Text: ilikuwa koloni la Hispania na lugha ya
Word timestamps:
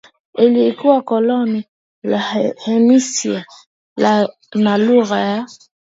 ilikuwa 0.37 1.01
koloni 1.01 1.65
la 2.03 2.19
Hispania 2.25 3.45
na 4.55 4.77
lugha 4.77 5.19
ya 5.19 5.47